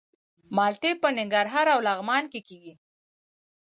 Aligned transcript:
مالټې 0.55 0.91
په 1.01 1.09
ننګرهار 1.17 1.67
او 1.75 1.79
لغمان 1.87 2.23
کې 2.31 2.39
کیږي. 2.47 2.73